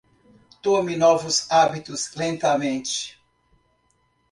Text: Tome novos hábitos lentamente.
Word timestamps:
Tome 0.63 0.97
novos 0.97 1.45
hábitos 1.51 2.15
lentamente. 2.15 3.19